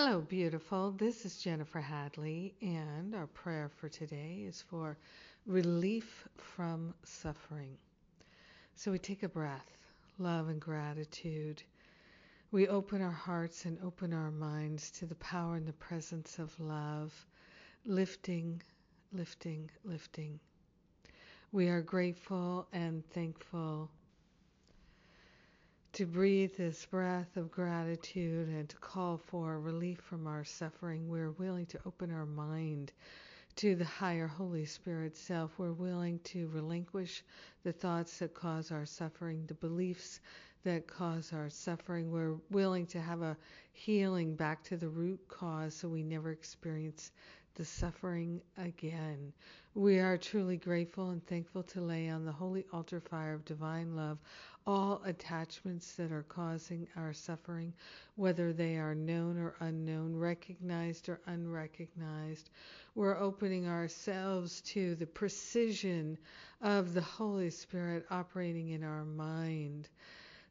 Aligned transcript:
Hello, 0.00 0.20
beautiful. 0.20 0.92
This 0.92 1.26
is 1.26 1.38
Jennifer 1.38 1.80
Hadley, 1.80 2.54
and 2.62 3.16
our 3.16 3.26
prayer 3.26 3.68
for 3.68 3.88
today 3.88 4.44
is 4.46 4.62
for 4.62 4.96
relief 5.44 6.28
from 6.36 6.94
suffering. 7.02 7.76
So 8.76 8.92
we 8.92 9.00
take 9.00 9.24
a 9.24 9.28
breath, 9.28 9.76
love 10.20 10.50
and 10.50 10.60
gratitude. 10.60 11.64
We 12.52 12.68
open 12.68 13.02
our 13.02 13.10
hearts 13.10 13.64
and 13.64 13.76
open 13.82 14.12
our 14.12 14.30
minds 14.30 14.92
to 14.92 15.04
the 15.04 15.16
power 15.16 15.56
and 15.56 15.66
the 15.66 15.72
presence 15.72 16.38
of 16.38 16.54
love, 16.60 17.12
lifting, 17.84 18.62
lifting, 19.12 19.68
lifting. 19.82 20.38
We 21.50 21.70
are 21.70 21.82
grateful 21.82 22.68
and 22.72 23.04
thankful 23.10 23.90
to 25.98 26.06
breathe 26.06 26.56
this 26.56 26.86
breath 26.86 27.36
of 27.36 27.50
gratitude 27.50 28.46
and 28.50 28.68
to 28.68 28.76
call 28.76 29.16
for 29.16 29.58
relief 29.58 29.98
from 29.98 30.28
our 30.28 30.44
suffering. 30.44 31.08
We're 31.08 31.32
willing 31.32 31.66
to 31.66 31.80
open 31.84 32.12
our 32.12 32.24
mind 32.24 32.92
to 33.56 33.74
the 33.74 33.84
higher 33.84 34.28
Holy 34.28 34.64
Spirit 34.64 35.16
self. 35.16 35.58
We're 35.58 35.72
willing 35.72 36.20
to 36.20 36.46
relinquish 36.54 37.24
the 37.64 37.72
thoughts 37.72 38.20
that 38.20 38.32
cause 38.32 38.70
our 38.70 38.86
suffering, 38.86 39.42
the 39.48 39.54
beliefs 39.54 40.20
that 40.62 40.86
cause 40.86 41.32
our 41.32 41.50
suffering. 41.50 42.12
We're 42.12 42.36
willing 42.48 42.86
to 42.86 43.00
have 43.00 43.22
a 43.22 43.36
healing 43.72 44.36
back 44.36 44.62
to 44.66 44.76
the 44.76 44.88
root 44.88 45.18
cause 45.26 45.74
so 45.74 45.88
we 45.88 46.04
never 46.04 46.30
experience 46.30 47.10
the 47.58 47.64
suffering 47.64 48.40
again. 48.56 49.32
We 49.74 49.98
are 49.98 50.16
truly 50.16 50.56
grateful 50.56 51.10
and 51.10 51.26
thankful 51.26 51.64
to 51.64 51.80
lay 51.80 52.08
on 52.08 52.24
the 52.24 52.32
holy 52.32 52.64
altar 52.72 53.00
fire 53.00 53.34
of 53.34 53.44
divine 53.44 53.96
love 53.96 54.18
all 54.68 55.00
attachments 55.06 55.94
that 55.94 56.12
are 56.12 56.24
causing 56.28 56.86
our 56.94 57.14
suffering, 57.14 57.72
whether 58.16 58.52
they 58.52 58.76
are 58.76 58.94
known 58.94 59.38
or 59.38 59.54
unknown, 59.60 60.14
recognized 60.14 61.08
or 61.08 61.20
unrecognized. 61.26 62.50
We're 62.94 63.18
opening 63.18 63.66
ourselves 63.66 64.60
to 64.72 64.94
the 64.96 65.06
precision 65.06 66.18
of 66.60 66.92
the 66.92 67.00
Holy 67.00 67.48
Spirit 67.48 68.04
operating 68.10 68.68
in 68.68 68.84
our 68.84 69.06
mind. 69.06 69.88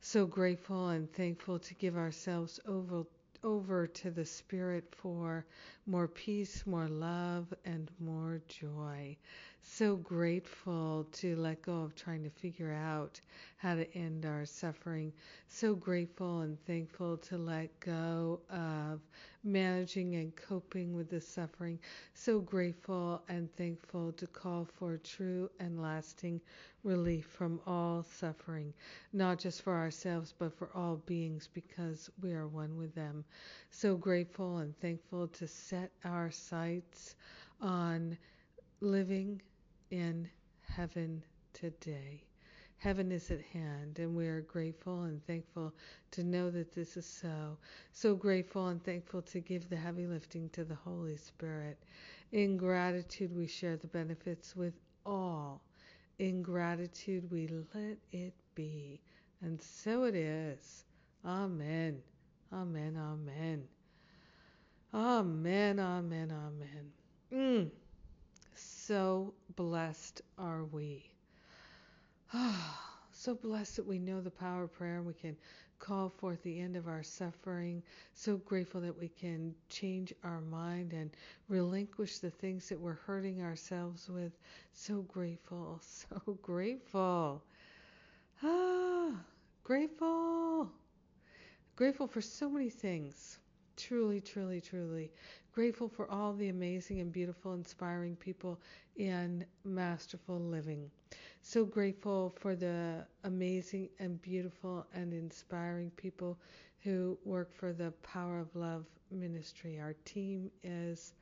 So 0.00 0.24
grateful 0.24 0.88
and 0.88 1.12
thankful 1.12 1.58
to 1.58 1.74
give 1.74 1.96
ourselves 1.98 2.58
over 2.66 3.04
over 3.44 3.86
to 3.86 4.10
the 4.10 4.24
Spirit 4.24 4.94
for 4.96 5.44
more 5.86 6.08
peace, 6.08 6.66
more 6.66 6.88
love, 6.88 7.52
and 7.64 7.90
more 8.00 8.40
joy. 8.48 9.16
So 9.62 9.96
grateful 9.96 11.06
to 11.12 11.36
let 11.36 11.60
go 11.60 11.82
of 11.82 11.94
trying 11.94 12.22
to 12.24 12.30
figure 12.30 12.72
out 12.72 13.20
how 13.58 13.74
to 13.74 13.94
end 13.94 14.24
our 14.24 14.46
suffering. 14.46 15.12
So 15.48 15.74
grateful 15.74 16.40
and 16.40 16.58
thankful 16.66 17.18
to 17.18 17.36
let 17.36 17.78
go 17.80 18.40
of 18.48 19.00
managing 19.44 20.14
and 20.14 20.34
coping 20.34 20.94
with 20.94 21.10
the 21.10 21.20
suffering. 21.20 21.78
So 22.14 22.40
grateful 22.40 23.22
and 23.28 23.54
thankful 23.56 24.12
to 24.12 24.26
call 24.26 24.64
for 24.64 24.96
true 24.98 25.50
and 25.60 25.82
lasting 25.82 26.40
relief 26.82 27.26
from 27.26 27.60
all 27.66 28.02
suffering, 28.02 28.72
not 29.12 29.38
just 29.38 29.62
for 29.62 29.74
ourselves, 29.74 30.32
but 30.38 30.56
for 30.56 30.70
all 30.74 30.96
beings, 31.06 31.48
because 31.52 32.08
we 32.22 32.32
are 32.32 32.46
one 32.46 32.76
with 32.76 32.94
them. 32.94 33.24
So 33.70 33.96
grateful 33.96 34.58
and 34.58 34.78
thankful 34.80 35.28
to 35.28 35.46
set 35.46 35.90
our 36.04 36.30
sights 36.30 37.16
on 37.60 38.16
living 38.80 39.40
in 39.90 40.28
heaven 40.60 41.22
today. 41.52 42.22
Heaven 42.78 43.10
is 43.10 43.30
at 43.30 43.40
hand, 43.40 43.98
and 43.98 44.14
we 44.14 44.26
are 44.26 44.42
grateful 44.42 45.04
and 45.04 45.24
thankful 45.26 45.72
to 46.10 46.22
know 46.22 46.50
that 46.50 46.74
this 46.74 46.96
is 46.96 47.06
so. 47.06 47.56
So 47.92 48.14
grateful 48.14 48.68
and 48.68 48.82
thankful 48.84 49.22
to 49.22 49.40
give 49.40 49.68
the 49.68 49.76
heavy 49.76 50.06
lifting 50.06 50.50
to 50.50 50.64
the 50.64 50.74
Holy 50.74 51.16
Spirit. 51.16 51.78
In 52.32 52.58
gratitude, 52.58 53.34
we 53.34 53.46
share 53.46 53.76
the 53.76 53.86
benefits 53.86 54.54
with 54.54 54.74
all. 55.06 55.62
In 56.18 56.42
gratitude, 56.42 57.30
we 57.30 57.48
let 57.74 57.96
it 58.12 58.34
be. 58.54 59.00
And 59.40 59.60
so 59.60 60.04
it 60.04 60.14
is. 60.14 60.84
Amen. 61.24 62.02
Amen. 62.52 62.96
Amen. 62.96 63.62
Amen. 64.92 65.78
Amen. 65.80 66.30
Amen. 66.30 66.92
Mm. 67.32 67.70
So 68.86 69.34
blessed 69.56 70.22
are 70.38 70.62
we. 70.64 71.10
so 73.10 73.34
blessed 73.34 73.74
that 73.76 73.86
we 73.86 73.98
know 73.98 74.20
the 74.20 74.30
power 74.30 74.62
of 74.62 74.74
prayer 74.74 74.98
and 74.98 75.06
we 75.06 75.12
can 75.12 75.36
call 75.80 76.08
forth 76.08 76.40
the 76.44 76.60
end 76.60 76.76
of 76.76 76.86
our 76.86 77.02
suffering. 77.02 77.82
So 78.14 78.36
grateful 78.36 78.80
that 78.82 78.96
we 78.96 79.08
can 79.08 79.56
change 79.68 80.14
our 80.22 80.40
mind 80.40 80.92
and 80.92 81.10
relinquish 81.48 82.20
the 82.20 82.30
things 82.30 82.68
that 82.68 82.78
we're 82.78 82.92
hurting 82.92 83.42
ourselves 83.42 84.08
with. 84.08 84.30
So 84.72 85.02
grateful, 85.02 85.80
so 85.82 86.38
grateful. 86.40 87.42
Ah, 88.40 89.10
grateful. 89.64 90.70
Grateful 91.74 92.06
for 92.06 92.20
so 92.20 92.48
many 92.48 92.70
things. 92.70 93.40
Truly, 93.76 94.20
truly, 94.20 94.60
truly 94.60 95.12
grateful 95.52 95.88
for 95.88 96.10
all 96.10 96.34
the 96.34 96.48
amazing 96.48 97.00
and 97.00 97.10
beautiful, 97.10 97.54
inspiring 97.54 98.14
people 98.16 98.60
in 98.96 99.44
masterful 99.64 100.38
living. 100.38 100.90
So 101.40 101.64
grateful 101.64 102.34
for 102.38 102.54
the 102.54 103.06
amazing 103.24 103.88
and 103.98 104.20
beautiful 104.20 104.86
and 104.92 105.14
inspiring 105.14 105.90
people 105.96 106.38
who 106.84 107.16
work 107.24 107.54
for 107.54 107.72
the 107.72 107.90
Power 108.02 108.38
of 108.38 108.54
Love 108.54 108.84
ministry. 109.10 109.78
Our 109.80 109.94
team 110.04 110.50
is 110.62 111.14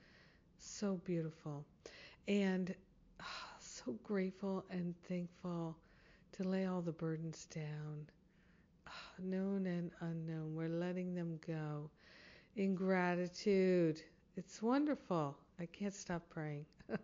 so 0.58 1.00
beautiful 1.04 1.64
and 2.26 2.74
oh, 3.20 3.56
so 3.60 3.96
grateful 4.02 4.64
and 4.70 4.94
thankful 5.08 5.76
to 6.32 6.42
lay 6.42 6.66
all 6.66 6.82
the 6.82 6.92
burdens 6.92 7.46
down, 7.54 8.06
oh, 8.88 9.22
known 9.22 9.66
and 9.66 9.90
unknown. 10.00 10.54
We're 10.54 10.68
letting 10.68 11.14
them 11.14 11.38
go 11.46 11.90
in 12.56 12.74
gratitude 12.74 14.00
it's 14.36 14.60
wonderful. 14.60 15.36
I 15.60 15.66
can't 15.66 15.94
stop 15.94 16.28
praying. 16.28 16.66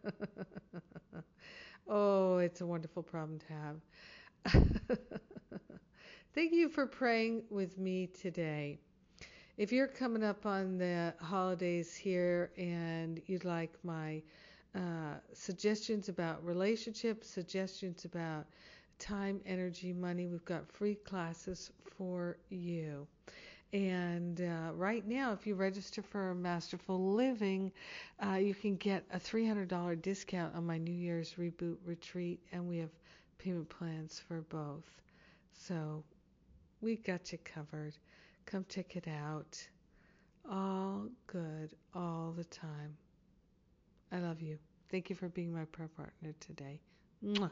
oh, 1.88 2.38
it's 2.38 2.60
a 2.60 2.66
wonderful 2.66 3.04
problem 3.04 3.38
to 3.38 3.52
have. 3.52 4.66
Thank 6.34 6.52
you 6.52 6.68
for 6.68 6.86
praying 6.86 7.44
with 7.48 7.78
me 7.78 8.08
today. 8.08 8.80
If 9.56 9.70
you're 9.70 9.86
coming 9.86 10.24
up 10.24 10.44
on 10.44 10.76
the 10.76 11.14
holidays 11.20 11.94
here 11.94 12.50
and 12.58 13.20
you'd 13.26 13.44
like 13.44 13.72
my 13.84 14.22
uh, 14.74 15.14
suggestions 15.32 16.08
about 16.08 16.44
relationships, 16.44 17.28
suggestions 17.28 18.04
about 18.04 18.46
time, 18.98 19.40
energy, 19.46 19.92
money, 19.92 20.26
we've 20.26 20.44
got 20.44 20.66
free 20.66 20.96
classes 20.96 21.70
for 21.96 22.38
you. 22.48 23.06
And 23.72 24.40
uh, 24.40 24.72
right 24.74 25.06
now, 25.06 25.32
if 25.32 25.46
you 25.46 25.54
register 25.54 26.02
for 26.02 26.34
Masterful 26.34 27.12
Living, 27.14 27.70
uh, 28.24 28.34
you 28.34 28.54
can 28.54 28.76
get 28.76 29.04
a 29.12 29.18
$300 29.18 30.02
discount 30.02 30.54
on 30.56 30.66
my 30.66 30.76
New 30.78 30.92
Year's 30.94 31.34
Reboot 31.38 31.76
Retreat, 31.84 32.40
and 32.52 32.68
we 32.68 32.78
have 32.78 32.90
payment 33.38 33.68
plans 33.68 34.20
for 34.26 34.40
both. 34.42 34.90
So 35.52 36.02
we 36.80 36.96
got 36.96 37.30
you 37.32 37.38
covered. 37.44 37.96
Come 38.46 38.66
check 38.68 38.96
it 38.96 39.06
out. 39.06 39.56
All 40.50 41.06
good 41.26 41.74
all 41.94 42.32
the 42.36 42.44
time. 42.44 42.96
I 44.12 44.18
love 44.18 44.40
you. 44.42 44.58
Thank 44.90 45.10
you 45.10 45.16
for 45.16 45.28
being 45.28 45.52
my 45.52 45.64
prayer 45.66 45.88
partner 45.96 46.34
today. 46.40 46.80
Mwah. 47.24 47.50